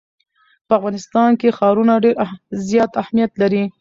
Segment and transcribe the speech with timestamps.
[0.67, 2.15] په افغانستان کې ښارونه ډېر
[2.69, 3.63] زیات اهمیت لري.